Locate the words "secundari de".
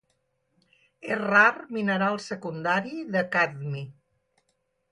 2.29-3.25